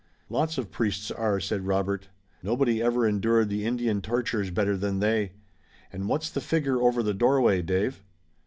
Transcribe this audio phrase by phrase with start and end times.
[0.31, 2.07] "Lots of priests are," said Robert.
[2.41, 5.33] "Nobody ever endured the Indian tortures better than they.
[5.93, 8.01] And what's the figure over the doorway, Dave?"